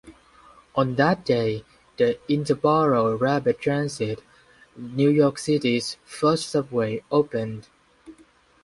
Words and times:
On 0.73 0.95
that 0.95 1.23
day, 1.23 1.63
the 1.97 2.17
Interborough 2.27 3.19
Rapid 3.21 3.59
Transit, 3.59 4.23
New 4.75 5.11
York 5.11 5.37
City's 5.37 5.97
first 6.03 6.49
subway, 6.49 7.03
opened. 7.11 7.67